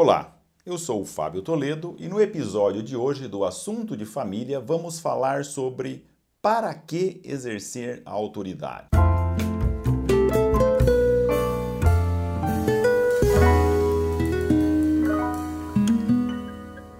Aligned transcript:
Olá, 0.00 0.38
eu 0.64 0.78
sou 0.78 1.02
o 1.02 1.04
Fábio 1.04 1.42
Toledo 1.42 1.96
e 1.98 2.06
no 2.06 2.20
episódio 2.20 2.84
de 2.84 2.94
hoje 2.94 3.26
do 3.26 3.44
Assunto 3.44 3.96
de 3.96 4.04
Família 4.04 4.60
vamos 4.60 5.00
falar 5.00 5.44
sobre 5.44 6.06
para 6.40 6.72
que 6.72 7.20
exercer 7.24 8.00
a 8.06 8.12
autoridade. 8.12 8.86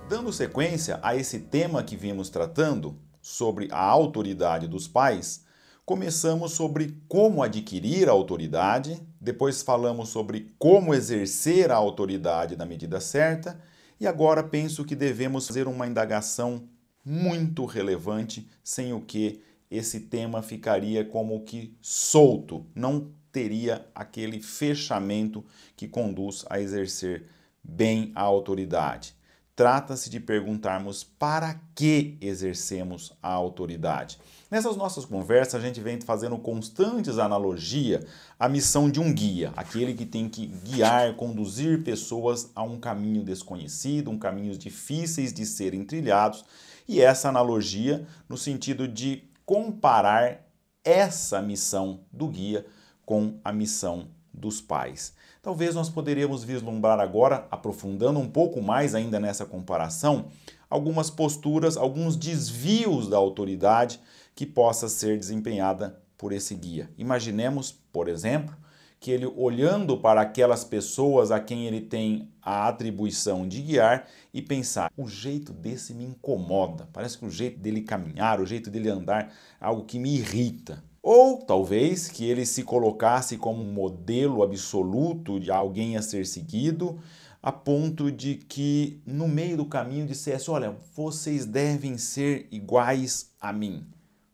Dando 0.08 0.32
sequência 0.32 0.98
a 1.00 1.14
esse 1.14 1.38
tema 1.38 1.84
que 1.84 1.94
vimos 1.94 2.28
tratando 2.28 2.98
sobre 3.22 3.68
a 3.70 3.80
autoridade 3.80 4.66
dos 4.66 4.88
pais, 4.88 5.44
começamos 5.86 6.50
sobre 6.50 7.00
como 7.06 7.44
adquirir 7.44 8.08
a 8.08 8.12
autoridade, 8.12 9.00
depois 9.20 9.62
falamos 9.62 10.10
sobre 10.10 10.54
como 10.58 10.94
exercer 10.94 11.70
a 11.70 11.76
autoridade 11.76 12.56
na 12.56 12.64
medida 12.64 13.00
certa, 13.00 13.60
e 14.00 14.06
agora 14.06 14.42
penso 14.42 14.84
que 14.84 14.94
devemos 14.94 15.46
fazer 15.46 15.66
uma 15.66 15.86
indagação 15.86 16.68
muito 17.04 17.64
relevante, 17.64 18.48
sem 18.62 18.92
o 18.92 19.00
que 19.00 19.42
esse 19.70 20.00
tema 20.00 20.42
ficaria 20.42 21.04
como 21.04 21.44
que 21.44 21.76
solto, 21.80 22.66
não 22.74 23.10
teria 23.32 23.86
aquele 23.94 24.40
fechamento 24.40 25.44
que 25.76 25.86
conduz 25.86 26.44
a 26.48 26.60
exercer 26.60 27.26
bem 27.62 28.12
a 28.14 28.22
autoridade. 28.22 29.14
Trata-se 29.54 30.08
de 30.08 30.20
perguntarmos 30.20 31.02
para 31.02 31.60
que 31.74 32.16
exercemos 32.20 33.12
a 33.22 33.28
autoridade. 33.28 34.18
Nessas 34.50 34.78
nossas 34.78 35.04
conversas, 35.04 35.56
a 35.56 35.60
gente 35.60 35.78
vem 35.78 36.00
fazendo 36.00 36.38
constantes 36.38 37.18
analogia 37.18 38.06
à 38.40 38.48
missão 38.48 38.90
de 38.90 38.98
um 38.98 39.12
guia, 39.12 39.52
aquele 39.54 39.92
que 39.92 40.06
tem 40.06 40.26
que 40.26 40.46
guiar, 40.46 41.14
conduzir 41.16 41.84
pessoas 41.84 42.50
a 42.54 42.62
um 42.62 42.80
caminho 42.80 43.22
desconhecido, 43.22 44.10
um 44.10 44.18
caminho 44.18 44.56
difíceis 44.56 45.34
de 45.34 45.44
serem 45.44 45.84
trilhados, 45.84 46.46
e 46.88 46.98
essa 46.98 47.28
analogia 47.28 48.06
no 48.26 48.38
sentido 48.38 48.88
de 48.88 49.24
comparar 49.44 50.46
essa 50.82 51.42
missão 51.42 52.00
do 52.10 52.26
guia 52.26 52.64
com 53.04 53.38
a 53.44 53.52
missão 53.52 54.08
dos 54.32 54.62
pais. 54.62 55.12
Talvez 55.42 55.74
nós 55.74 55.90
poderíamos 55.90 56.42
vislumbrar 56.42 57.00
agora, 57.00 57.46
aprofundando 57.50 58.18
um 58.18 58.28
pouco 58.28 58.62
mais 58.62 58.94
ainda 58.94 59.20
nessa 59.20 59.44
comparação, 59.44 60.28
algumas 60.70 61.10
posturas, 61.10 61.76
alguns 61.76 62.16
desvios 62.16 63.08
da 63.08 63.18
autoridade 63.18 64.00
que 64.38 64.46
possa 64.46 64.88
ser 64.88 65.18
desempenhada 65.18 66.00
por 66.16 66.32
esse 66.32 66.54
guia. 66.54 66.88
Imaginemos, 66.96 67.72
por 67.72 68.06
exemplo, 68.06 68.56
que 69.00 69.10
ele 69.10 69.26
olhando 69.26 69.98
para 69.98 70.20
aquelas 70.20 70.62
pessoas 70.62 71.32
a 71.32 71.40
quem 71.40 71.66
ele 71.66 71.80
tem 71.80 72.30
a 72.40 72.68
atribuição 72.68 73.48
de 73.48 73.60
guiar 73.60 74.06
e 74.32 74.40
pensar: 74.40 74.92
o 74.96 75.08
jeito 75.08 75.52
desse 75.52 75.92
me 75.92 76.04
incomoda, 76.04 76.88
parece 76.92 77.18
que 77.18 77.26
o 77.26 77.30
jeito 77.30 77.58
dele 77.58 77.80
caminhar, 77.80 78.40
o 78.40 78.46
jeito 78.46 78.70
dele 78.70 78.88
andar, 78.88 79.24
é 79.60 79.64
algo 79.64 79.84
que 79.84 79.98
me 79.98 80.14
irrita. 80.14 80.84
Ou 81.02 81.38
talvez 81.38 82.06
que 82.06 82.24
ele 82.24 82.46
se 82.46 82.62
colocasse 82.62 83.38
como 83.38 83.60
um 83.60 83.72
modelo 83.72 84.44
absoluto 84.44 85.40
de 85.40 85.50
alguém 85.50 85.96
a 85.96 86.02
ser 86.02 86.24
seguido, 86.24 87.00
a 87.42 87.50
ponto 87.50 88.12
de 88.12 88.36
que 88.36 89.02
no 89.04 89.26
meio 89.26 89.56
do 89.56 89.66
caminho 89.66 90.06
dissesse: 90.06 90.48
Olha, 90.48 90.76
vocês 90.94 91.44
devem 91.44 91.98
ser 91.98 92.46
iguais 92.52 93.32
a 93.40 93.52
mim. 93.52 93.84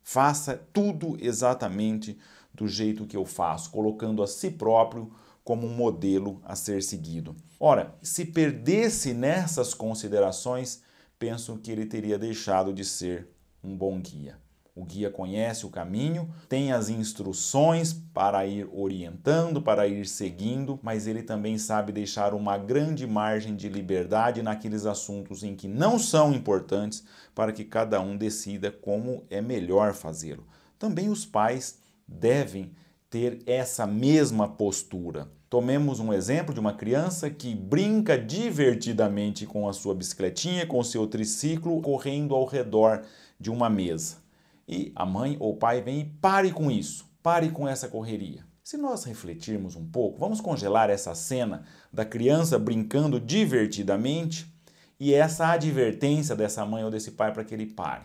Faça 0.04 0.54
tudo 0.70 1.16
exatamente 1.18 2.18
do 2.52 2.68
jeito 2.68 3.06
que 3.06 3.16
eu 3.16 3.24
faço, 3.24 3.70
colocando 3.70 4.22
a 4.22 4.26
si 4.26 4.50
próprio 4.50 5.10
como 5.42 5.66
um 5.66 5.74
modelo 5.74 6.40
a 6.44 6.54
ser 6.54 6.82
seguido. 6.82 7.34
Ora, 7.58 7.96
se 8.02 8.26
perdesse 8.26 9.14
nessas 9.14 9.72
considerações, 9.72 10.82
penso 11.18 11.56
que 11.58 11.72
ele 11.72 11.86
teria 11.86 12.18
deixado 12.18 12.72
de 12.72 12.84
ser 12.84 13.28
um 13.62 13.74
bom 13.74 13.98
guia. 13.98 14.38
O 14.76 14.84
guia 14.84 15.08
conhece 15.08 15.64
o 15.64 15.70
caminho, 15.70 16.28
tem 16.48 16.72
as 16.72 16.88
instruções 16.88 17.92
para 17.92 18.44
ir 18.44 18.68
orientando, 18.72 19.62
para 19.62 19.86
ir 19.86 20.04
seguindo, 20.04 20.80
mas 20.82 21.06
ele 21.06 21.22
também 21.22 21.56
sabe 21.58 21.92
deixar 21.92 22.34
uma 22.34 22.58
grande 22.58 23.06
margem 23.06 23.54
de 23.54 23.68
liberdade 23.68 24.42
naqueles 24.42 24.84
assuntos 24.84 25.44
em 25.44 25.54
que 25.54 25.68
não 25.68 25.96
são 25.96 26.32
importantes 26.32 27.04
para 27.36 27.52
que 27.52 27.64
cada 27.64 28.00
um 28.00 28.16
decida 28.16 28.72
como 28.72 29.22
é 29.30 29.40
melhor 29.40 29.94
fazê-lo. 29.94 30.44
Também 30.76 31.08
os 31.08 31.24
pais 31.24 31.78
devem 32.08 32.72
ter 33.08 33.42
essa 33.46 33.86
mesma 33.86 34.48
postura. 34.48 35.30
Tomemos 35.48 36.00
um 36.00 36.12
exemplo 36.12 36.52
de 36.52 36.58
uma 36.58 36.72
criança 36.72 37.30
que 37.30 37.54
brinca 37.54 38.18
divertidamente 38.18 39.46
com 39.46 39.68
a 39.68 39.72
sua 39.72 39.94
bicicletinha, 39.94 40.66
com 40.66 40.80
o 40.80 40.84
seu 40.84 41.06
triciclo, 41.06 41.80
correndo 41.80 42.34
ao 42.34 42.44
redor 42.44 43.02
de 43.38 43.52
uma 43.52 43.70
mesa 43.70 44.23
e 44.66 44.92
a 44.94 45.04
mãe 45.04 45.36
ou 45.40 45.52
o 45.52 45.56
pai 45.56 45.80
vem 45.80 46.00
e 46.00 46.04
pare 46.04 46.50
com 46.50 46.70
isso, 46.70 47.06
pare 47.22 47.50
com 47.50 47.68
essa 47.68 47.88
correria. 47.88 48.44
Se 48.62 48.78
nós 48.78 49.04
refletirmos 49.04 49.76
um 49.76 49.86
pouco, 49.86 50.18
vamos 50.18 50.40
congelar 50.40 50.88
essa 50.88 51.14
cena 51.14 51.64
da 51.92 52.04
criança 52.04 52.58
brincando 52.58 53.20
divertidamente 53.20 54.50
e 54.98 55.12
essa 55.12 55.48
advertência 55.48 56.34
dessa 56.34 56.64
mãe 56.64 56.82
ou 56.82 56.90
desse 56.90 57.10
pai 57.10 57.32
para 57.32 57.44
que 57.44 57.52
ele 57.52 57.66
pare. 57.66 58.04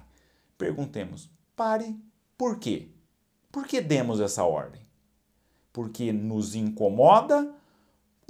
Perguntemos: 0.57 1.29
pare 1.55 1.95
por 2.37 2.59
quê? 2.59 2.89
Por 3.51 3.65
que 3.65 3.79
demos 3.79 4.19
essa 4.19 4.43
ordem? 4.43 4.81
Porque 5.71 6.11
nos 6.11 6.55
incomoda 6.55 7.55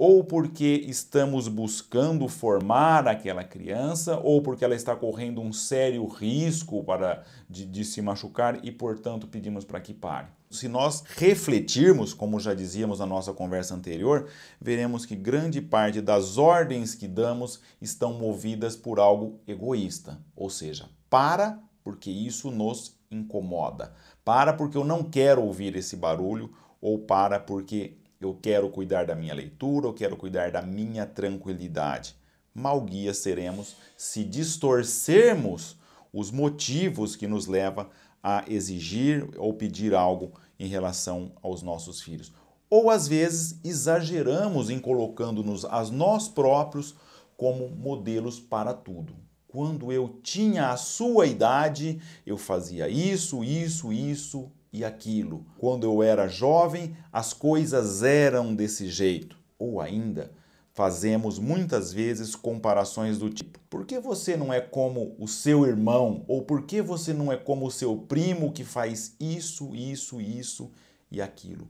ou 0.00 0.24
porque 0.24 0.82
estamos 0.88 1.46
buscando 1.46 2.26
formar 2.26 3.06
aquela 3.06 3.44
criança, 3.44 4.18
ou 4.24 4.40
porque 4.40 4.64
ela 4.64 4.74
está 4.74 4.96
correndo 4.96 5.42
um 5.42 5.52
sério 5.52 6.06
risco 6.06 6.82
para 6.82 7.22
de, 7.46 7.66
de 7.66 7.84
se 7.84 8.00
machucar 8.00 8.64
e, 8.64 8.72
portanto, 8.72 9.26
pedimos 9.26 9.62
para 9.62 9.78
que 9.78 9.92
pare. 9.92 10.28
Se 10.50 10.68
nós 10.68 11.04
refletirmos, 11.18 12.14
como 12.14 12.40
já 12.40 12.54
dizíamos 12.54 12.98
na 12.98 13.04
nossa 13.04 13.34
conversa 13.34 13.74
anterior, 13.74 14.26
veremos 14.58 15.04
que 15.04 15.14
grande 15.14 15.60
parte 15.60 16.00
das 16.00 16.38
ordens 16.38 16.94
que 16.94 17.06
damos 17.06 17.60
estão 17.78 18.14
movidas 18.14 18.74
por 18.76 18.98
algo 18.98 19.38
egoísta, 19.46 20.18
ou 20.34 20.48
seja, 20.48 20.88
para 21.10 21.60
porque 21.84 22.10
isso 22.10 22.50
nos 22.50 22.98
incomoda, 23.10 23.92
para 24.24 24.54
porque 24.54 24.78
eu 24.78 24.84
não 24.84 25.02
quero 25.02 25.42
ouvir 25.42 25.76
esse 25.76 25.94
barulho, 25.94 26.50
ou 26.80 27.00
para 27.00 27.38
porque 27.38 27.99
eu 28.20 28.36
quero 28.40 28.68
cuidar 28.68 29.06
da 29.06 29.14
minha 29.14 29.34
leitura, 29.34 29.86
eu 29.86 29.94
quero 29.94 30.16
cuidar 30.16 30.50
da 30.50 30.60
minha 30.60 31.06
tranquilidade. 31.06 32.14
Mal 32.54 32.80
guia 32.82 33.14
seremos 33.14 33.76
se 33.96 34.22
distorcermos 34.22 35.76
os 36.12 36.30
motivos 36.30 37.16
que 37.16 37.26
nos 37.26 37.46
levam 37.46 37.88
a 38.22 38.44
exigir 38.46 39.26
ou 39.38 39.54
pedir 39.54 39.94
algo 39.94 40.32
em 40.58 40.66
relação 40.66 41.32
aos 41.42 41.62
nossos 41.62 42.02
filhos. 42.02 42.32
Ou 42.68 42.90
às 42.90 43.08
vezes 43.08 43.58
exageramos 43.64 44.68
em 44.68 44.78
colocando-nos 44.78 45.64
a 45.64 45.82
nós 45.84 46.28
próprios 46.28 46.94
como 47.36 47.68
modelos 47.68 48.38
para 48.38 48.74
tudo. 48.74 49.14
Quando 49.48 49.90
eu 49.90 50.20
tinha 50.22 50.70
a 50.70 50.76
sua 50.76 51.26
idade, 51.26 52.00
eu 52.26 52.36
fazia 52.36 52.88
isso, 52.88 53.42
isso, 53.42 53.92
isso, 53.92 54.52
e 54.72 54.84
aquilo. 54.84 55.44
Quando 55.58 55.84
eu 55.84 56.02
era 56.02 56.28
jovem, 56.28 56.96
as 57.12 57.32
coisas 57.32 58.02
eram 58.02 58.54
desse 58.54 58.88
jeito. 58.88 59.38
Ou 59.58 59.80
ainda, 59.80 60.32
fazemos 60.72 61.38
muitas 61.38 61.92
vezes 61.92 62.34
comparações 62.34 63.18
do 63.18 63.28
tipo: 63.28 63.58
por 63.68 63.84
que 63.84 63.98
você 63.98 64.36
não 64.36 64.52
é 64.52 64.60
como 64.60 65.14
o 65.18 65.28
seu 65.28 65.66
irmão? 65.66 66.24
Ou 66.26 66.42
por 66.42 66.62
que 66.62 66.80
você 66.80 67.12
não 67.12 67.30
é 67.30 67.36
como 67.36 67.66
o 67.66 67.70
seu 67.70 67.96
primo 67.96 68.52
que 68.52 68.64
faz 68.64 69.14
isso, 69.20 69.74
isso, 69.74 70.20
isso 70.20 70.70
e 71.10 71.20
aquilo? 71.20 71.68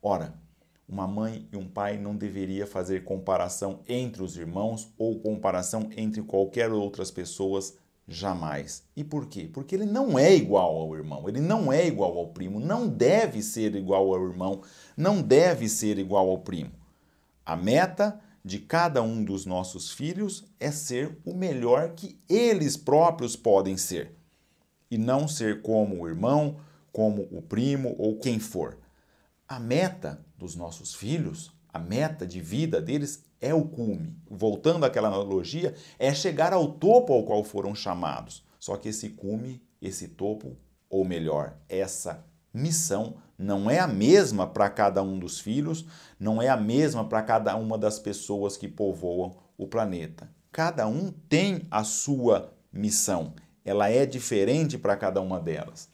Ora, 0.00 0.34
uma 0.88 1.06
mãe 1.06 1.48
e 1.52 1.56
um 1.56 1.66
pai 1.66 1.98
não 1.98 2.14
deveria 2.14 2.66
fazer 2.66 3.02
comparação 3.02 3.80
entre 3.88 4.22
os 4.22 4.36
irmãos 4.36 4.88
ou 4.96 5.18
comparação 5.18 5.90
entre 5.96 6.22
qualquer 6.22 6.70
outras 6.70 7.10
pessoas 7.10 7.76
Jamais. 8.08 8.84
E 8.94 9.02
por 9.02 9.26
quê? 9.26 9.50
Porque 9.52 9.74
ele 9.74 9.84
não 9.84 10.16
é 10.18 10.34
igual 10.34 10.76
ao 10.76 10.94
irmão, 10.94 11.28
ele 11.28 11.40
não 11.40 11.72
é 11.72 11.86
igual 11.86 12.16
ao 12.16 12.28
primo, 12.28 12.60
não 12.60 12.86
deve 12.88 13.42
ser 13.42 13.74
igual 13.74 14.14
ao 14.14 14.28
irmão, 14.28 14.62
não 14.96 15.20
deve 15.20 15.68
ser 15.68 15.98
igual 15.98 16.30
ao 16.30 16.38
primo. 16.38 16.70
A 17.44 17.56
meta 17.56 18.20
de 18.44 18.60
cada 18.60 19.02
um 19.02 19.24
dos 19.24 19.44
nossos 19.44 19.90
filhos 19.90 20.44
é 20.60 20.70
ser 20.70 21.18
o 21.24 21.34
melhor 21.34 21.94
que 21.94 22.16
eles 22.28 22.76
próprios 22.76 23.34
podem 23.34 23.76
ser. 23.76 24.12
E 24.88 24.96
não 24.96 25.26
ser 25.26 25.62
como 25.62 26.00
o 26.00 26.08
irmão, 26.08 26.60
como 26.92 27.26
o 27.32 27.42
primo 27.42 27.96
ou 27.98 28.20
quem 28.20 28.38
for. 28.38 28.78
A 29.48 29.58
meta 29.58 30.24
dos 30.38 30.54
nossos 30.54 30.94
filhos, 30.94 31.52
a 31.72 31.80
meta 31.80 32.24
de 32.24 32.40
vida 32.40 32.80
deles 32.80 33.24
é 33.40 33.54
o 33.54 33.64
cume. 33.64 34.16
Voltando 34.28 34.84
àquela 34.84 35.08
analogia, 35.08 35.74
é 35.98 36.12
chegar 36.14 36.52
ao 36.52 36.72
topo 36.72 37.12
ao 37.12 37.24
qual 37.24 37.44
foram 37.44 37.74
chamados. 37.74 38.44
Só 38.58 38.76
que 38.76 38.88
esse 38.88 39.10
cume, 39.10 39.62
esse 39.80 40.08
topo, 40.08 40.56
ou 40.88 41.04
melhor, 41.04 41.56
essa 41.68 42.24
missão 42.52 43.16
não 43.38 43.70
é 43.70 43.78
a 43.78 43.86
mesma 43.86 44.46
para 44.46 44.70
cada 44.70 45.02
um 45.02 45.18
dos 45.18 45.38
filhos, 45.38 45.84
não 46.18 46.40
é 46.40 46.48
a 46.48 46.56
mesma 46.56 47.04
para 47.04 47.22
cada 47.22 47.54
uma 47.56 47.76
das 47.76 47.98
pessoas 47.98 48.56
que 48.56 48.66
povoam 48.66 49.36
o 49.58 49.66
planeta. 49.66 50.28
Cada 50.50 50.86
um 50.86 51.12
tem 51.28 51.62
a 51.70 51.84
sua 51.84 52.52
missão. 52.72 53.34
Ela 53.64 53.90
é 53.90 54.06
diferente 54.06 54.78
para 54.78 54.96
cada 54.96 55.20
uma 55.20 55.38
delas. 55.38 55.88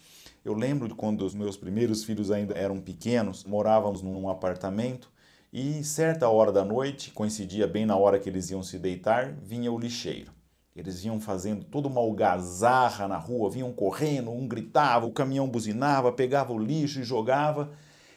Eu 0.44 0.54
lembro 0.54 0.88
de 0.88 0.94
quando 0.94 1.24
os 1.24 1.34
meus 1.34 1.56
primeiros 1.56 2.04
filhos 2.04 2.30
ainda 2.30 2.54
eram 2.54 2.80
pequenos, 2.80 3.44
morávamos 3.44 4.02
num 4.02 4.28
apartamento 4.28 5.10
e 5.52 5.84
certa 5.84 6.30
hora 6.30 6.50
da 6.50 6.64
noite, 6.64 7.10
coincidia 7.10 7.66
bem 7.66 7.84
na 7.84 7.94
hora 7.94 8.18
que 8.18 8.26
eles 8.26 8.50
iam 8.50 8.62
se 8.62 8.78
deitar, 8.78 9.34
vinha 9.42 9.70
o 9.70 9.78
lixeiro. 9.78 10.32
Eles 10.74 11.02
vinham 11.02 11.20
fazendo 11.20 11.62
toda 11.64 11.88
uma 11.88 12.00
algazarra 12.00 13.06
na 13.06 13.18
rua, 13.18 13.50
vinham 13.50 13.70
correndo, 13.70 14.30
um 14.30 14.48
gritava, 14.48 15.04
o 15.04 15.12
caminhão 15.12 15.46
buzinava, 15.46 16.10
pegava 16.10 16.54
o 16.54 16.58
lixo 16.58 17.00
e 17.00 17.04
jogava. 17.04 17.70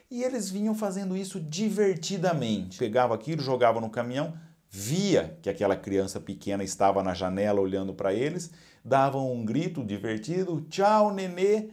E 0.09 0.23
eles 0.23 0.49
vinham 0.49 0.73
fazendo 0.73 1.17
isso 1.17 1.37
divertidamente. 1.41 2.77
Pegava 2.77 3.13
aquilo, 3.13 3.41
jogava 3.41 3.81
no 3.81 3.89
caminhão, 3.89 4.33
via 4.69 5.37
que 5.41 5.49
aquela 5.49 5.75
criança 5.75 6.21
pequena 6.21 6.63
estava 6.63 7.03
na 7.03 7.13
janela 7.13 7.59
olhando 7.59 7.93
para 7.93 8.13
eles, 8.13 8.49
davam 8.83 9.29
um 9.29 9.43
grito 9.43 9.83
divertido: 9.83 10.61
tchau, 10.69 11.13
nenê, 11.13 11.71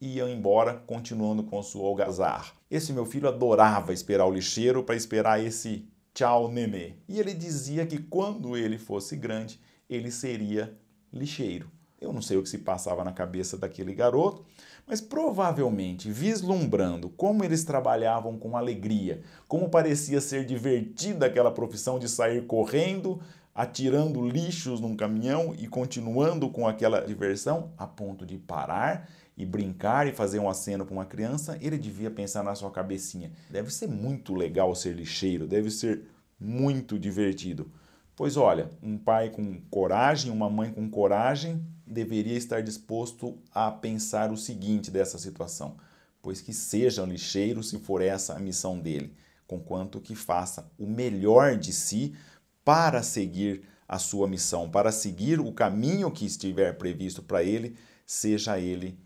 e 0.00 0.18
iam 0.18 0.28
embora, 0.28 0.74
continuando 0.86 1.42
com 1.42 1.60
sua 1.64 1.88
algazarra. 1.88 2.59
Esse 2.70 2.92
meu 2.92 3.04
filho 3.04 3.28
adorava 3.28 3.92
esperar 3.92 4.26
o 4.26 4.32
lixeiro 4.32 4.84
para 4.84 4.94
esperar 4.94 5.44
esse 5.44 5.88
tchau, 6.14 6.50
nenê. 6.50 6.94
E 7.08 7.18
ele 7.18 7.34
dizia 7.34 7.84
que 7.84 7.98
quando 7.98 8.56
ele 8.56 8.78
fosse 8.78 9.16
grande, 9.16 9.60
ele 9.88 10.10
seria 10.10 10.72
lixeiro. 11.12 11.68
Eu 12.00 12.12
não 12.12 12.22
sei 12.22 12.36
o 12.36 12.42
que 12.42 12.48
se 12.48 12.58
passava 12.58 13.04
na 13.04 13.12
cabeça 13.12 13.58
daquele 13.58 13.92
garoto, 13.92 14.44
mas 14.86 15.00
provavelmente 15.00 16.10
vislumbrando 16.10 17.10
como 17.10 17.44
eles 17.44 17.64
trabalhavam 17.64 18.38
com 18.38 18.56
alegria, 18.56 19.22
como 19.46 19.68
parecia 19.68 20.20
ser 20.20 20.46
divertida 20.46 21.26
aquela 21.26 21.50
profissão 21.50 21.98
de 21.98 22.08
sair 22.08 22.46
correndo, 22.46 23.20
atirando 23.54 24.26
lixos 24.26 24.80
num 24.80 24.96
caminhão 24.96 25.54
e 25.58 25.66
continuando 25.66 26.48
com 26.48 26.66
aquela 26.66 27.00
diversão, 27.00 27.72
a 27.76 27.86
ponto 27.86 28.24
de 28.24 28.38
parar 28.38 29.10
e 29.40 29.46
brincar 29.46 30.06
e 30.06 30.12
fazer 30.12 30.38
um 30.38 30.50
aceno 30.50 30.84
para 30.84 30.92
uma 30.92 31.06
criança, 31.06 31.56
ele 31.62 31.78
devia 31.78 32.10
pensar 32.10 32.44
na 32.44 32.54
sua 32.54 32.70
cabecinha: 32.70 33.32
deve 33.48 33.72
ser 33.72 33.88
muito 33.88 34.34
legal 34.34 34.74
ser 34.74 34.94
lixeiro, 34.94 35.46
deve 35.46 35.70
ser 35.70 36.02
muito 36.38 36.98
divertido. 36.98 37.72
Pois 38.14 38.36
olha, 38.36 38.68
um 38.82 38.98
pai 38.98 39.30
com 39.30 39.58
coragem, 39.70 40.30
uma 40.30 40.50
mãe 40.50 40.70
com 40.70 40.90
coragem, 40.90 41.64
deveria 41.86 42.36
estar 42.36 42.62
disposto 42.62 43.38
a 43.50 43.70
pensar 43.70 44.30
o 44.30 44.36
seguinte 44.36 44.90
dessa 44.90 45.18
situação: 45.18 45.78
pois 46.20 46.42
que 46.42 46.52
seja 46.52 47.02
um 47.02 47.06
lixeiro 47.06 47.62
se 47.62 47.78
for 47.78 48.02
essa 48.02 48.34
a 48.34 48.38
missão 48.38 48.78
dele, 48.78 49.14
conquanto 49.46 50.02
que 50.02 50.14
faça 50.14 50.70
o 50.78 50.86
melhor 50.86 51.56
de 51.56 51.72
si 51.72 52.14
para 52.62 53.02
seguir 53.02 53.62
a 53.88 53.98
sua 53.98 54.28
missão, 54.28 54.70
para 54.70 54.92
seguir 54.92 55.40
o 55.40 55.50
caminho 55.50 56.10
que 56.10 56.26
estiver 56.26 56.76
previsto 56.76 57.22
para 57.22 57.42
ele, 57.42 57.74
seja 58.04 58.58
ele 58.58 58.98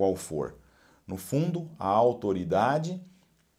qual 0.00 0.16
for. 0.16 0.56
No 1.06 1.18
fundo, 1.18 1.70
a 1.78 1.86
autoridade 1.86 3.02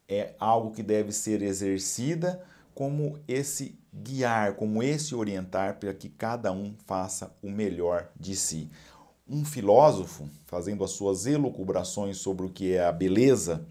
é 0.10 0.34
algo 0.40 0.72
que 0.72 0.82
deve 0.82 1.12
ser 1.12 1.44
exercida 1.44 2.44
como 2.74 3.20
esse 3.28 3.78
guiar, 3.94 4.56
como 4.56 4.82
esse 4.82 5.14
orientar 5.14 5.78
para 5.78 5.94
que 5.94 6.10
cada 6.10 6.52
um 6.52 6.74
faça 6.88 7.32
o 7.44 7.52
melhor 7.52 8.10
de 8.20 8.36
si. 8.36 8.72
Um 9.28 9.46
filósofo, 9.46 10.28
fazendo 10.48 10.84
as 10.84 10.90
suas 10.90 11.28
elucubrações 11.28 12.18
sobre 12.18 12.48
o 12.48 12.50
que 12.50 12.74
é 12.74 12.84
a 12.84 12.92
beleza, 12.92 13.64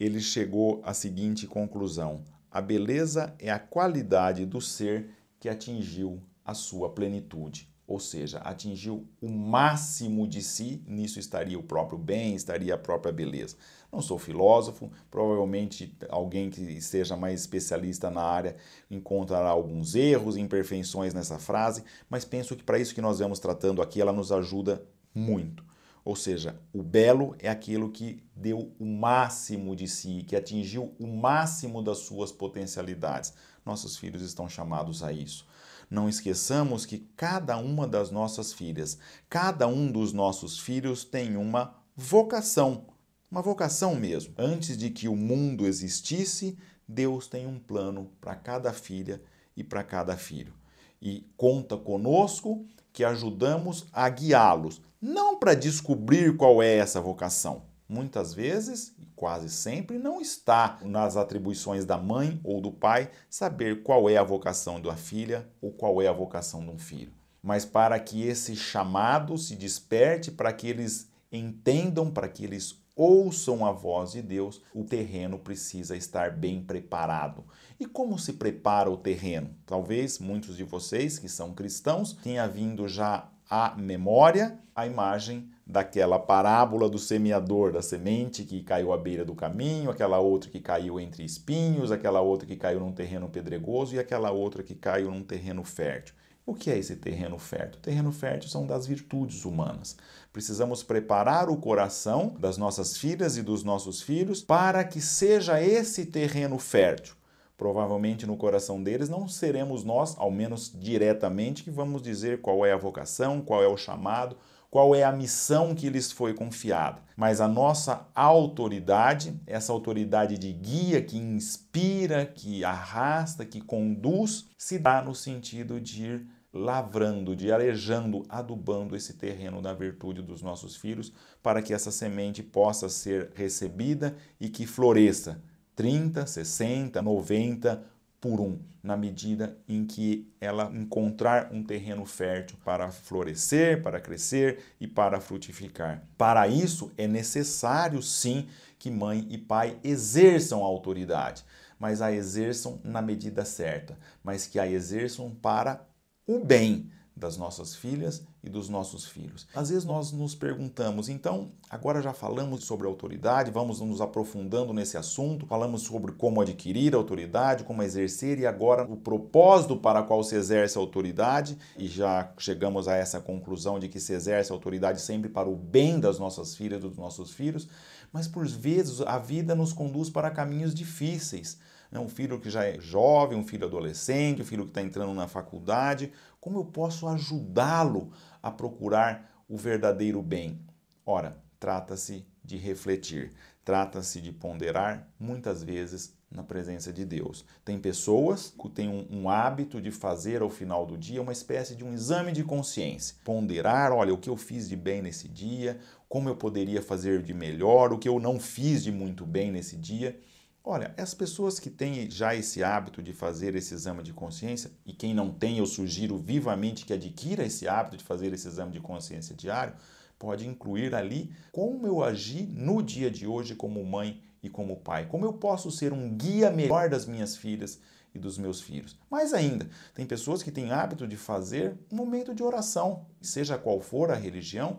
ele 0.00 0.20
chegou 0.20 0.80
à 0.82 0.94
seguinte 0.94 1.46
conclusão: 1.46 2.24
a 2.50 2.62
beleza 2.62 3.34
é 3.38 3.50
a 3.50 3.58
qualidade 3.58 4.46
do 4.46 4.62
ser 4.62 5.10
que 5.38 5.46
atingiu 5.46 6.22
a 6.42 6.54
sua 6.54 6.88
plenitude 6.88 7.68
ou 7.88 7.98
seja, 7.98 8.36
atingiu 8.40 9.08
o 9.18 9.30
máximo 9.30 10.28
de 10.28 10.42
si, 10.42 10.84
nisso 10.86 11.18
estaria 11.18 11.58
o 11.58 11.62
próprio 11.62 11.98
bem, 11.98 12.34
estaria 12.34 12.74
a 12.74 12.78
própria 12.78 13.10
beleza. 13.10 13.56
Não 13.90 14.02
sou 14.02 14.18
filósofo, 14.18 14.92
provavelmente 15.10 15.96
alguém 16.10 16.50
que 16.50 16.82
seja 16.82 17.16
mais 17.16 17.40
especialista 17.40 18.10
na 18.10 18.20
área 18.20 18.56
encontrará 18.90 19.48
alguns 19.48 19.94
erros, 19.94 20.36
imperfeições 20.36 21.14
nessa 21.14 21.38
frase, 21.38 21.82
mas 22.10 22.26
penso 22.26 22.54
que 22.54 22.62
para 22.62 22.78
isso 22.78 22.94
que 22.94 23.00
nós 23.00 23.20
vamos 23.20 23.38
tratando 23.38 23.80
aqui, 23.80 24.02
ela 24.02 24.12
nos 24.12 24.30
ajuda 24.30 24.84
muito. 25.14 25.64
Ou 26.04 26.14
seja, 26.14 26.60
o 26.74 26.82
belo 26.82 27.34
é 27.38 27.48
aquilo 27.48 27.90
que 27.90 28.22
deu 28.36 28.70
o 28.78 28.84
máximo 28.84 29.74
de 29.74 29.88
si, 29.88 30.24
que 30.28 30.36
atingiu 30.36 30.94
o 31.00 31.06
máximo 31.06 31.82
das 31.82 31.98
suas 31.98 32.30
potencialidades. 32.30 33.32
Nossos 33.64 33.96
filhos 33.96 34.20
estão 34.20 34.46
chamados 34.46 35.02
a 35.02 35.10
isso. 35.10 35.46
Não 35.90 36.08
esqueçamos 36.08 36.84
que 36.84 36.98
cada 37.16 37.56
uma 37.56 37.86
das 37.86 38.10
nossas 38.10 38.52
filhas, 38.52 38.98
cada 39.28 39.66
um 39.66 39.90
dos 39.90 40.12
nossos 40.12 40.58
filhos 40.58 41.04
tem 41.04 41.36
uma 41.36 41.74
vocação, 41.96 42.86
uma 43.30 43.40
vocação 43.40 43.94
mesmo. 43.94 44.34
Antes 44.36 44.76
de 44.76 44.90
que 44.90 45.08
o 45.08 45.16
mundo 45.16 45.66
existisse, 45.66 46.58
Deus 46.86 47.26
tem 47.26 47.46
um 47.46 47.58
plano 47.58 48.10
para 48.20 48.34
cada 48.34 48.72
filha 48.72 49.22
e 49.56 49.64
para 49.64 49.82
cada 49.82 50.16
filho. 50.16 50.52
E 51.00 51.26
conta 51.36 51.76
conosco 51.76 52.66
que 52.92 53.04
ajudamos 53.04 53.86
a 53.92 54.08
guiá-los, 54.08 54.82
não 55.00 55.38
para 55.38 55.54
descobrir 55.54 56.36
qual 56.36 56.62
é 56.62 56.76
essa 56.76 57.00
vocação. 57.00 57.62
Muitas 57.88 58.34
vezes 58.34 58.94
quase 59.18 59.50
sempre, 59.50 59.98
não 59.98 60.20
está 60.20 60.78
nas 60.82 61.16
atribuições 61.16 61.84
da 61.84 61.98
mãe 61.98 62.40
ou 62.44 62.60
do 62.60 62.70
pai 62.70 63.10
saber 63.28 63.82
qual 63.82 64.08
é 64.08 64.16
a 64.16 64.22
vocação 64.22 64.80
da 64.80 64.94
filha 64.94 65.48
ou 65.60 65.72
qual 65.72 66.00
é 66.00 66.06
a 66.06 66.12
vocação 66.12 66.64
de 66.64 66.70
um 66.70 66.78
filho. 66.78 67.12
Mas 67.42 67.64
para 67.64 67.98
que 67.98 68.22
esse 68.22 68.54
chamado 68.54 69.36
se 69.36 69.56
desperte, 69.56 70.30
para 70.30 70.52
que 70.52 70.68
eles 70.68 71.10
entendam, 71.32 72.10
para 72.10 72.28
que 72.28 72.44
eles 72.44 72.80
ouçam 72.94 73.64
a 73.66 73.72
voz 73.72 74.12
de 74.12 74.22
Deus, 74.22 74.62
o 74.72 74.84
terreno 74.84 75.38
precisa 75.38 75.96
estar 75.96 76.32
bem 76.32 76.62
preparado. 76.62 77.44
E 77.78 77.86
como 77.86 78.18
se 78.18 78.34
prepara 78.34 78.90
o 78.90 78.96
terreno? 78.96 79.54
Talvez 79.66 80.18
muitos 80.18 80.56
de 80.56 80.64
vocês 80.64 81.18
que 81.18 81.28
são 81.28 81.54
cristãos 81.54 82.12
tenha 82.12 82.46
vindo 82.46 82.86
já 82.88 83.28
à 83.48 83.74
memória 83.76 84.58
a 84.74 84.86
imagem 84.86 85.50
daquela 85.68 86.18
parábola 86.18 86.88
do 86.88 86.98
semeador, 86.98 87.72
da 87.72 87.82
semente 87.82 88.42
que 88.42 88.62
caiu 88.62 88.90
à 88.90 88.96
beira 88.96 89.22
do 89.22 89.34
caminho, 89.34 89.90
aquela 89.90 90.18
outra 90.18 90.48
que 90.48 90.60
caiu 90.60 90.98
entre 90.98 91.22
espinhos, 91.22 91.92
aquela 91.92 92.22
outra 92.22 92.46
que 92.46 92.56
caiu 92.56 92.80
num 92.80 92.90
terreno 92.90 93.28
pedregoso 93.28 93.94
e 93.94 93.98
aquela 93.98 94.30
outra 94.30 94.62
que 94.62 94.74
caiu 94.74 95.10
num 95.10 95.22
terreno 95.22 95.62
fértil. 95.62 96.14
O 96.46 96.54
que 96.54 96.70
é 96.70 96.78
esse 96.78 96.96
terreno 96.96 97.38
fértil? 97.38 97.78
O 97.78 97.82
terreno 97.82 98.10
fértil 98.10 98.48
são 98.48 98.66
das 98.66 98.86
virtudes 98.86 99.44
humanas. 99.44 99.94
Precisamos 100.32 100.82
preparar 100.82 101.50
o 101.50 101.58
coração 101.58 102.34
das 102.38 102.56
nossas 102.56 102.96
filhas 102.96 103.36
e 103.36 103.42
dos 103.42 103.62
nossos 103.62 104.00
filhos 104.00 104.40
para 104.40 104.82
que 104.82 105.02
seja 105.02 105.62
esse 105.62 106.06
terreno 106.06 106.58
fértil. 106.58 107.14
Provavelmente 107.58 108.24
no 108.24 108.38
coração 108.38 108.82
deles 108.82 109.10
não 109.10 109.28
seremos 109.28 109.84
nós, 109.84 110.14
ao 110.16 110.30
menos 110.30 110.72
diretamente, 110.74 111.62
que 111.62 111.70
vamos 111.70 112.00
dizer 112.00 112.40
qual 112.40 112.64
é 112.64 112.72
a 112.72 112.78
vocação, 112.78 113.42
qual 113.42 113.62
é 113.62 113.68
o 113.68 113.76
chamado, 113.76 114.34
qual 114.70 114.94
é 114.94 115.02
a 115.02 115.12
missão 115.12 115.74
que 115.74 115.88
lhes 115.88 116.12
foi 116.12 116.34
confiada. 116.34 117.02
Mas 117.16 117.40
a 117.40 117.48
nossa 117.48 118.06
autoridade, 118.14 119.40
essa 119.46 119.72
autoridade 119.72 120.38
de 120.38 120.52
guia 120.52 121.02
que 121.02 121.16
inspira, 121.16 122.26
que 122.26 122.64
arrasta, 122.64 123.44
que 123.44 123.60
conduz, 123.60 124.48
se 124.56 124.78
dá 124.78 125.02
no 125.02 125.14
sentido 125.14 125.80
de 125.80 126.04
ir 126.04 126.26
lavrando, 126.52 127.36
de 127.36 127.52
arejando, 127.52 128.24
adubando 128.28 128.96
esse 128.96 129.14
terreno 129.14 129.60
da 129.60 129.72
virtude 129.72 130.22
dos 130.22 130.42
nossos 130.42 130.76
filhos, 130.76 131.12
para 131.42 131.62
que 131.62 131.74
essa 131.74 131.90
semente 131.90 132.42
possa 132.42 132.88
ser 132.88 133.32
recebida 133.34 134.16
e 134.40 134.48
que 134.48 134.66
floresça 134.66 135.42
30, 135.74 136.26
60, 136.26 137.00
90, 137.00 137.84
por 138.20 138.40
um, 138.40 138.58
na 138.82 138.96
medida 138.96 139.56
em 139.68 139.84
que 139.84 140.32
ela 140.40 140.70
encontrar 140.74 141.52
um 141.52 141.62
terreno 141.62 142.04
fértil 142.04 142.58
para 142.64 142.90
florescer, 142.90 143.82
para 143.82 144.00
crescer 144.00 144.58
e 144.80 144.86
para 144.86 145.20
frutificar. 145.20 146.02
Para 146.16 146.48
isso 146.48 146.90
é 146.96 147.06
necessário 147.06 148.02
sim 148.02 148.48
que 148.78 148.90
mãe 148.90 149.26
e 149.30 149.38
pai 149.38 149.78
exerçam 149.84 150.64
a 150.64 150.66
autoridade, 150.66 151.44
mas 151.78 152.02
a 152.02 152.12
exerçam 152.12 152.80
na 152.82 153.00
medida 153.00 153.44
certa, 153.44 153.96
mas 154.22 154.46
que 154.46 154.58
a 154.58 154.68
exerçam 154.68 155.30
para 155.30 155.86
o 156.26 156.44
bem 156.44 156.90
das 157.18 157.36
nossas 157.36 157.74
filhas 157.74 158.22
e 158.42 158.48
dos 158.48 158.68
nossos 158.68 159.04
filhos. 159.06 159.46
Às 159.54 159.70
vezes 159.70 159.84
nós 159.84 160.12
nos 160.12 160.34
perguntamos, 160.34 161.08
então, 161.08 161.50
agora 161.68 162.00
já 162.00 162.12
falamos 162.12 162.64
sobre 162.64 162.86
autoridade, 162.86 163.50
vamos 163.50 163.80
nos 163.80 164.00
aprofundando 164.00 164.72
nesse 164.72 164.96
assunto, 164.96 165.46
falamos 165.46 165.82
sobre 165.82 166.12
como 166.12 166.40
adquirir 166.40 166.94
autoridade, 166.94 167.64
como 167.64 167.82
exercer 167.82 168.38
e 168.38 168.46
agora 168.46 168.84
o 168.84 168.96
propósito 168.96 169.76
para 169.76 170.02
qual 170.02 170.22
se 170.22 170.36
exerce 170.36 170.78
a 170.78 170.80
autoridade 170.80 171.58
e 171.76 171.88
já 171.88 172.32
chegamos 172.38 172.86
a 172.86 172.94
essa 172.94 173.20
conclusão 173.20 173.78
de 173.78 173.88
que 173.88 173.98
se 173.98 174.12
exerce 174.12 174.52
a 174.52 174.54
autoridade 174.54 175.00
sempre 175.00 175.28
para 175.28 175.48
o 175.48 175.56
bem 175.56 175.98
das 175.98 176.18
nossas 176.18 176.54
filhas 176.54 176.78
e 176.78 176.88
dos 176.88 176.96
nossos 176.96 177.32
filhos, 177.32 177.68
mas 178.12 178.28
por 178.28 178.46
vezes 178.46 179.00
a 179.00 179.18
vida 179.18 179.54
nos 179.54 179.72
conduz 179.72 180.08
para 180.08 180.30
caminhos 180.30 180.74
difíceis 180.74 181.58
né? 181.90 181.98
um 181.98 182.08
filho 182.08 182.38
que 182.38 182.50
já 182.50 182.64
é 182.64 182.78
jovem, 182.80 183.38
um 183.38 183.44
filho 183.44 183.66
adolescente, 183.66 184.42
um 184.42 184.44
filho 184.44 184.64
que 184.64 184.70
está 184.70 184.82
entrando 184.82 185.12
na 185.14 185.26
faculdade. 185.26 186.12
Como 186.48 186.60
eu 186.60 186.64
posso 186.64 187.06
ajudá-lo 187.06 188.10
a 188.42 188.50
procurar 188.50 189.44
o 189.46 189.54
verdadeiro 189.54 190.22
bem? 190.22 190.58
Ora, 191.04 191.36
trata-se 191.60 192.24
de 192.42 192.56
refletir, 192.56 193.34
trata-se 193.62 194.18
de 194.18 194.32
ponderar, 194.32 195.06
muitas 195.20 195.62
vezes 195.62 196.16
na 196.30 196.42
presença 196.42 196.90
de 196.90 197.04
Deus. 197.04 197.44
Tem 197.62 197.78
pessoas 197.78 198.54
que 198.58 198.66
têm 198.70 198.88
um, 198.88 199.06
um, 199.10 199.28
hábito 199.28 199.78
de 199.78 199.90
fazer 199.90 200.40
ao 200.40 200.48
final 200.48 200.86
do 200.86 200.96
dia 200.96 201.20
uma 201.20 201.32
espécie 201.32 201.76
de 201.76 201.84
um 201.84 201.92
exame 201.92 202.32
de 202.32 202.42
consciência. 202.42 203.16
Ponderar, 203.22 203.92
olha, 203.92 204.14
o 204.14 204.18
que 204.18 204.30
eu 204.30 204.36
fiz 204.38 204.70
de 204.70 204.74
bem 204.74 205.02
nesse 205.02 205.28
dia, 205.28 205.78
como 206.08 206.30
eu 206.30 206.36
poderia 206.36 206.80
fazer 206.80 207.22
de 207.22 207.34
melhor, 207.34 207.92
o 207.92 207.98
que 207.98 208.08
eu 208.08 208.18
não 208.18 208.40
fiz 208.40 208.82
de 208.82 208.90
muito 208.90 209.26
bem 209.26 209.52
nesse 209.52 209.76
dia. 209.76 210.18
Olha, 210.64 210.94
as 210.98 211.14
pessoas 211.14 211.58
que 211.58 211.70
têm 211.70 212.10
já 212.10 212.34
esse 212.34 212.62
hábito 212.62 213.02
de 213.02 213.12
fazer 213.12 213.54
esse 213.54 213.72
exame 213.72 214.02
de 214.02 214.12
consciência, 214.12 214.70
e 214.84 214.92
quem 214.92 215.14
não 215.14 215.32
tem, 215.32 215.58
eu 215.58 215.66
sugiro 215.66 216.18
vivamente 216.18 216.84
que 216.84 216.92
adquira 216.92 217.44
esse 217.44 217.66
hábito 217.66 217.96
de 217.96 218.04
fazer 218.04 218.32
esse 218.32 218.46
exame 218.46 218.72
de 218.72 218.80
consciência 218.80 219.34
diário, 219.34 219.74
pode 220.18 220.46
incluir 220.46 220.94
ali 220.94 221.32
como 221.52 221.86
eu 221.86 222.02
agi 222.02 222.42
no 222.42 222.82
dia 222.82 223.10
de 223.10 223.26
hoje 223.26 223.54
como 223.54 223.82
mãe 223.84 224.20
e 224.42 224.48
como 224.48 224.76
pai? 224.76 225.06
Como 225.06 225.24
eu 225.24 225.32
posso 225.32 225.70
ser 225.70 225.92
um 225.92 226.14
guia 226.14 226.50
melhor 226.50 226.88
das 226.88 227.06
minhas 227.06 227.36
filhas 227.36 227.80
e 228.14 228.18
dos 228.18 228.36
meus 228.36 228.60
filhos? 228.60 228.98
Mais 229.10 229.32
ainda, 229.32 229.68
tem 229.94 230.04
pessoas 230.04 230.42
que 230.42 230.50
têm 230.50 230.72
hábito 230.72 231.06
de 231.06 231.16
fazer 231.16 231.78
um 231.90 231.96
momento 231.96 232.34
de 232.34 232.42
oração, 232.42 233.06
seja 233.22 233.56
qual 233.56 233.80
for 233.80 234.10
a 234.10 234.14
religião, 234.14 234.78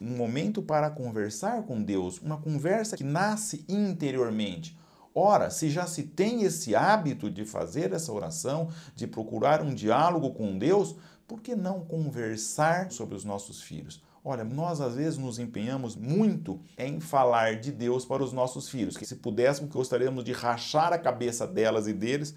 um 0.00 0.16
momento 0.16 0.62
para 0.62 0.90
conversar 0.90 1.62
com 1.62 1.82
Deus, 1.82 2.20
uma 2.20 2.36
conversa 2.36 2.96
que 2.96 3.04
nasce 3.04 3.64
interiormente. 3.68 4.78
Ora, 5.14 5.48
se 5.48 5.70
já 5.70 5.86
se 5.86 6.02
tem 6.02 6.42
esse 6.42 6.74
hábito 6.74 7.30
de 7.30 7.44
fazer 7.44 7.92
essa 7.92 8.12
oração, 8.12 8.68
de 8.96 9.06
procurar 9.06 9.62
um 9.62 9.72
diálogo 9.72 10.32
com 10.32 10.58
Deus, 10.58 10.96
por 11.28 11.40
que 11.40 11.54
não 11.54 11.84
conversar 11.84 12.90
sobre 12.90 13.14
os 13.14 13.24
nossos 13.24 13.62
filhos? 13.62 14.02
Olha, 14.24 14.42
nós 14.42 14.80
às 14.80 14.96
vezes 14.96 15.16
nos 15.18 15.38
empenhamos 15.38 15.94
muito 15.94 16.60
em 16.76 16.98
falar 16.98 17.60
de 17.60 17.70
Deus 17.70 18.04
para 18.04 18.24
os 18.24 18.32
nossos 18.32 18.68
filhos, 18.68 18.96
que 18.96 19.06
se 19.06 19.16
pudéssemos, 19.16 19.70
gostaríamos 19.70 20.24
de 20.24 20.32
rachar 20.32 20.92
a 20.92 20.98
cabeça 20.98 21.46
delas 21.46 21.86
e 21.86 21.92
deles 21.92 22.34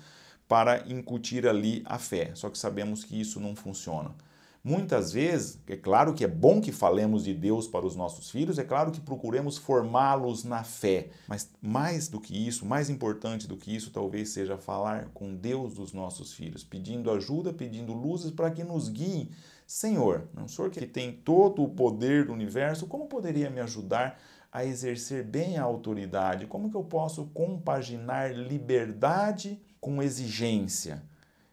para 0.48 0.88
incutir 0.88 1.48
ali 1.48 1.82
a 1.86 1.98
fé. 1.98 2.32
Só 2.36 2.50
que 2.50 2.58
sabemos 2.58 3.04
que 3.04 3.20
isso 3.20 3.40
não 3.40 3.56
funciona. 3.56 4.14
Muitas 4.68 5.14
vezes, 5.14 5.62
é 5.66 5.78
claro 5.78 6.14
que 6.14 6.26
é 6.26 6.28
bom 6.28 6.60
que 6.60 6.74
falemos 6.74 7.24
de 7.24 7.34
Deus 7.34 7.70
para 7.70 7.86
os 7.86 7.96
nossos 7.96 8.30
filhos, 8.30 8.60
é 8.60 8.66
claro 8.66 8.92
que 8.92 9.00
procuremos 9.00 9.58
formá-los 9.58 10.44
na 10.44 10.62
fé, 10.62 11.08
mas 11.26 11.50
mais 11.62 12.10
do 12.10 12.20
que 12.20 12.36
isso, 12.36 12.66
mais 12.66 12.90
importante 12.90 13.48
do 13.48 13.56
que 13.56 13.74
isso, 13.74 13.92
talvez 13.92 14.28
seja 14.28 14.58
falar 14.58 15.08
com 15.14 15.34
Deus 15.34 15.76
dos 15.76 15.94
nossos 15.94 16.34
filhos, 16.34 16.66
pedindo 16.66 17.10
ajuda, 17.10 17.54
pedindo 17.54 17.94
luzes 17.94 18.30
para 18.30 18.52
que 18.52 18.62
nos 18.62 18.90
guie. 18.90 19.32
Senhor, 19.66 20.28
não 20.34 20.50
Senhor 20.50 20.70
que 20.70 20.86
tem 20.86 21.14
todo 21.14 21.64
o 21.64 21.70
poder 21.70 22.26
do 22.26 22.34
universo, 22.34 22.88
como 22.88 23.06
poderia 23.06 23.50
me 23.50 23.62
ajudar 23.62 24.20
a 24.52 24.66
exercer 24.66 25.24
bem 25.24 25.58
a 25.58 25.64
autoridade? 25.64 26.46
Como 26.46 26.70
que 26.70 26.76
eu 26.76 26.84
posso 26.84 27.28
compaginar 27.28 28.36
liberdade 28.36 29.62
com 29.80 30.04
exigência? 30.04 31.04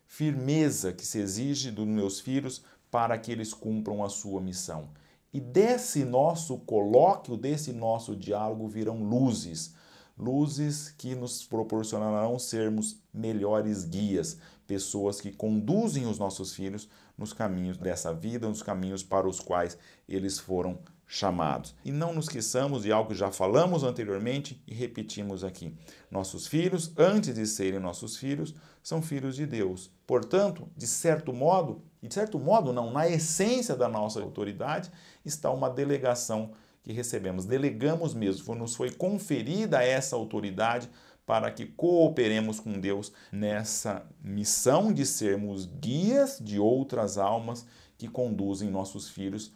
Firmeza 0.04 0.92
que 0.92 1.04
se 1.04 1.18
exige 1.18 1.70
dos 1.70 1.86
meus 1.86 2.20
filhos 2.20 2.62
para 2.94 3.18
que 3.18 3.32
eles 3.32 3.52
cumpram 3.52 4.04
a 4.04 4.08
sua 4.08 4.40
missão. 4.40 4.88
E 5.32 5.40
desse 5.40 6.04
nosso 6.04 6.58
colóquio, 6.58 7.36
desse 7.36 7.72
nosso 7.72 8.14
diálogo 8.14 8.68
virão 8.68 9.02
luzes, 9.02 9.74
luzes 10.16 10.90
que 10.90 11.12
nos 11.16 11.42
proporcionarão 11.42 12.38
sermos 12.38 13.02
melhores 13.12 13.84
guias, 13.84 14.38
pessoas 14.64 15.20
que 15.20 15.32
conduzem 15.32 16.06
os 16.06 16.20
nossos 16.20 16.54
filhos 16.54 16.88
nos 17.18 17.32
caminhos 17.32 17.76
dessa 17.76 18.14
vida, 18.14 18.48
nos 18.48 18.62
caminhos 18.62 19.02
para 19.02 19.28
os 19.28 19.40
quais 19.40 19.76
eles 20.08 20.38
foram 20.38 20.78
chamados. 21.14 21.76
E 21.84 21.92
não 21.92 22.12
nos 22.12 22.24
esqueçamos 22.24 22.82
de 22.82 22.90
algo 22.90 23.10
que 23.10 23.14
já 23.14 23.30
falamos 23.30 23.84
anteriormente 23.84 24.60
e 24.66 24.74
repetimos 24.74 25.44
aqui. 25.44 25.72
Nossos 26.10 26.48
filhos, 26.48 26.92
antes 26.98 27.32
de 27.32 27.46
serem 27.46 27.78
nossos 27.78 28.16
filhos, 28.16 28.52
são 28.82 29.00
filhos 29.00 29.36
de 29.36 29.46
Deus. 29.46 29.92
Portanto, 30.08 30.68
de 30.76 30.88
certo 30.88 31.32
modo, 31.32 31.82
e 32.02 32.08
de 32.08 32.14
certo 32.14 32.36
modo 32.36 32.72
não, 32.72 32.90
na 32.90 33.08
essência 33.08 33.76
da 33.76 33.88
nossa 33.88 34.20
autoridade 34.20 34.90
está 35.24 35.50
uma 35.50 35.70
delegação 35.70 36.50
que 36.82 36.92
recebemos. 36.92 37.44
Delegamos 37.44 38.12
mesmo, 38.12 38.52
nos 38.56 38.74
foi 38.74 38.90
conferida 38.90 39.84
essa 39.84 40.16
autoridade 40.16 40.90
para 41.24 41.48
que 41.52 41.64
cooperemos 41.64 42.58
com 42.58 42.72
Deus 42.72 43.12
nessa 43.30 44.04
missão 44.20 44.92
de 44.92 45.06
sermos 45.06 45.64
guias 45.64 46.40
de 46.42 46.58
outras 46.58 47.18
almas 47.18 47.64
que 47.96 48.08
conduzem 48.08 48.68
nossos 48.68 49.08
filhos 49.08 49.52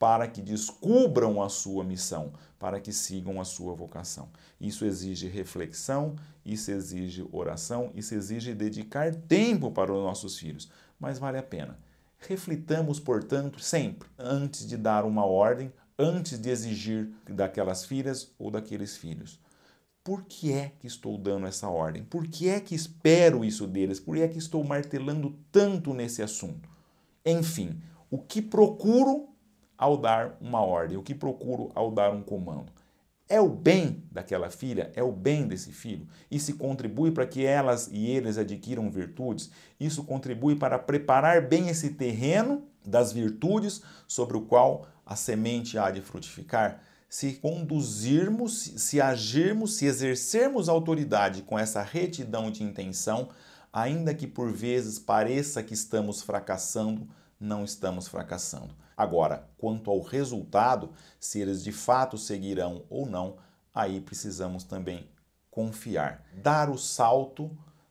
para 0.00 0.26
que 0.26 0.40
descubram 0.40 1.42
a 1.42 1.50
sua 1.50 1.84
missão, 1.84 2.32
para 2.58 2.80
que 2.80 2.90
sigam 2.90 3.38
a 3.38 3.44
sua 3.44 3.74
vocação. 3.74 4.30
Isso 4.58 4.86
exige 4.86 5.28
reflexão, 5.28 6.16
isso 6.42 6.70
exige 6.70 7.28
oração, 7.30 7.92
isso 7.94 8.14
exige 8.14 8.54
dedicar 8.54 9.14
tempo 9.14 9.70
para 9.70 9.92
os 9.92 10.02
nossos 10.02 10.38
filhos, 10.38 10.70
mas 10.98 11.18
vale 11.18 11.36
a 11.36 11.42
pena. 11.42 11.78
Reflitamos, 12.18 12.98
portanto, 12.98 13.60
sempre 13.60 14.08
antes 14.18 14.66
de 14.66 14.78
dar 14.78 15.04
uma 15.04 15.26
ordem, 15.26 15.70
antes 15.98 16.38
de 16.38 16.48
exigir 16.48 17.10
daquelas 17.28 17.84
filhas 17.84 18.32
ou 18.38 18.50
daqueles 18.50 18.96
filhos. 18.96 19.38
Por 20.02 20.22
que 20.24 20.50
é 20.50 20.72
que 20.80 20.86
estou 20.86 21.18
dando 21.18 21.46
essa 21.46 21.68
ordem? 21.68 22.04
Por 22.04 22.26
que 22.26 22.48
é 22.48 22.58
que 22.58 22.74
espero 22.74 23.44
isso 23.44 23.66
deles? 23.66 24.00
Por 24.00 24.16
que 24.16 24.22
é 24.22 24.28
que 24.28 24.38
estou 24.38 24.64
martelando 24.64 25.38
tanto 25.52 25.92
nesse 25.92 26.22
assunto? 26.22 26.70
Enfim, 27.22 27.78
o 28.10 28.16
que 28.16 28.40
procuro 28.40 29.28
ao 29.80 29.96
dar 29.96 30.36
uma 30.42 30.60
ordem, 30.60 30.98
o 30.98 31.02
que 31.02 31.14
procuro 31.14 31.72
ao 31.74 31.90
dar 31.90 32.12
um 32.12 32.20
comando. 32.20 32.70
É 33.26 33.40
o 33.40 33.48
bem 33.48 34.04
daquela 34.12 34.50
filha, 34.50 34.92
é 34.94 35.02
o 35.02 35.10
bem 35.10 35.48
desse 35.48 35.72
filho. 35.72 36.06
E 36.30 36.38
se 36.38 36.52
contribui 36.52 37.10
para 37.12 37.26
que 37.26 37.46
elas 37.46 37.88
e 37.90 38.06
eles 38.10 38.36
adquiram 38.36 38.90
virtudes, 38.90 39.50
isso 39.78 40.04
contribui 40.04 40.54
para 40.54 40.78
preparar 40.78 41.40
bem 41.48 41.70
esse 41.70 41.94
terreno 41.94 42.62
das 42.84 43.10
virtudes 43.10 43.80
sobre 44.06 44.36
o 44.36 44.42
qual 44.42 44.86
a 45.06 45.16
semente 45.16 45.78
há 45.78 45.90
de 45.90 46.02
frutificar. 46.02 46.82
Se 47.08 47.32
conduzirmos, 47.34 48.60
se 48.60 49.00
agirmos, 49.00 49.76
se 49.76 49.86
exercermos 49.86 50.68
autoridade 50.68 51.40
com 51.40 51.58
essa 51.58 51.80
retidão 51.80 52.50
de 52.50 52.62
intenção, 52.62 53.30
ainda 53.72 54.12
que 54.12 54.26
por 54.26 54.52
vezes 54.52 54.98
pareça 54.98 55.62
que 55.62 55.72
estamos 55.72 56.20
fracassando, 56.20 57.08
não 57.40 57.64
estamos 57.64 58.06
fracassando. 58.06 58.76
Agora, 58.96 59.48
quanto 59.56 59.90
ao 59.90 60.02
resultado, 60.02 60.92
se 61.18 61.40
eles 61.40 61.64
de 61.64 61.72
fato 61.72 62.18
seguirão 62.18 62.84
ou 62.90 63.06
não, 63.06 63.38
aí 63.74 64.00
precisamos 64.00 64.62
também 64.62 65.08
confiar, 65.50 66.24
dar 66.34 66.68
o 66.68 66.76
salto 66.76 67.50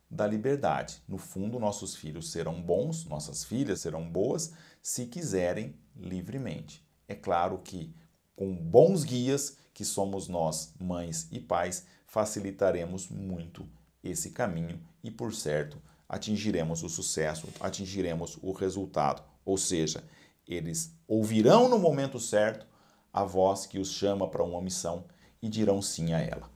da 0.09 0.27
liberdade. 0.27 1.01
No 1.07 1.17
fundo, 1.17 1.59
nossos 1.59 1.95
filhos 1.95 2.31
serão 2.31 2.61
bons, 2.61 3.05
nossas 3.05 3.43
filhas 3.43 3.81
serão 3.81 4.09
boas, 4.09 4.53
se 4.81 5.07
quiserem 5.07 5.75
livremente. 5.95 6.87
É 7.07 7.15
claro 7.15 7.57
que 7.59 7.93
com 8.35 8.55
bons 8.55 9.03
guias, 9.03 9.57
que 9.73 9.83
somos 9.83 10.27
nós, 10.27 10.73
mães 10.79 11.27
e 11.31 11.39
pais, 11.39 11.85
facilitaremos 12.05 13.09
muito 13.09 13.67
esse 14.03 14.31
caminho 14.31 14.81
e, 15.03 15.11
por 15.11 15.33
certo, 15.33 15.81
atingiremos 16.09 16.81
o 16.81 16.89
sucesso, 16.89 17.47
atingiremos 17.59 18.39
o 18.41 18.51
resultado. 18.51 19.23
Ou 19.45 19.57
seja, 19.57 20.03
eles 20.47 20.91
ouvirão 21.07 21.69
no 21.69 21.77
momento 21.77 22.19
certo 22.19 22.65
a 23.13 23.23
voz 23.23 23.67
que 23.67 23.77
os 23.77 23.91
chama 23.91 24.27
para 24.27 24.43
uma 24.43 24.59
missão 24.59 25.05
e 25.41 25.47
dirão 25.47 25.81
sim 25.81 26.13
a 26.13 26.19
ela. 26.19 26.49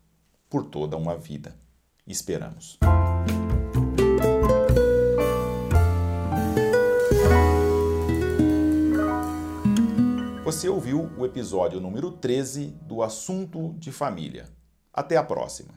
Por 0.50 0.66
toda 0.66 0.98
uma 0.98 1.16
vida. 1.16 1.56
Esperamos. 2.06 2.80
Você 10.44 10.70
ouviu 10.70 11.10
o 11.18 11.26
episódio 11.26 11.80
número 11.80 12.12
13 12.12 12.68
do 12.82 13.02
Assunto 13.02 13.74
de 13.80 13.92
Família. 13.92 14.48
Até 14.94 15.18
a 15.18 15.24
próxima! 15.24 15.74